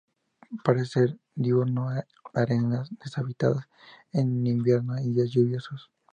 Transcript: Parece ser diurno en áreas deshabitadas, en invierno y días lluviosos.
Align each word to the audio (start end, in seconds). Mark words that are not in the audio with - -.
Parece 0.63 0.85
ser 0.87 1.19
diurno 1.35 1.91
en 1.95 2.03
áreas 2.33 2.89
deshabitadas, 3.03 3.69
en 4.11 4.47
invierno 4.47 4.99
y 4.99 5.09
días 5.13 5.29
lluviosos. 5.29 5.91